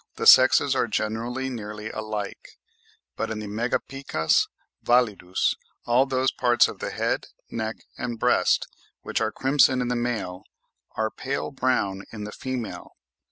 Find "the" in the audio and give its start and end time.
0.15-0.25, 3.37-3.45, 6.79-6.89, 9.89-9.95, 12.23-12.31